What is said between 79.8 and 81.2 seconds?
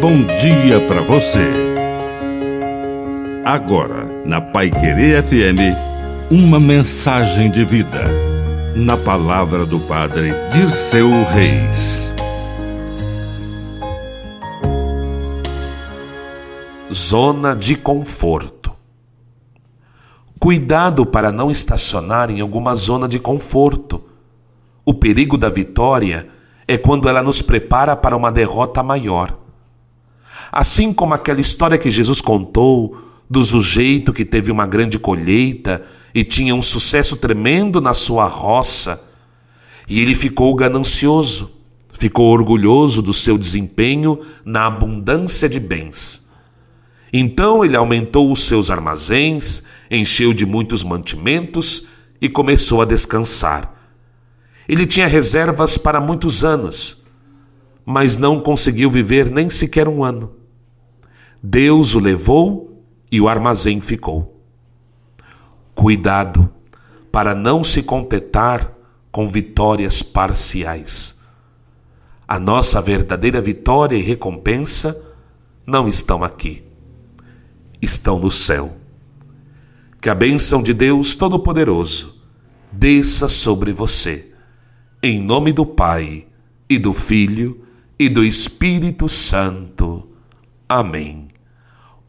Que a bênção de Deus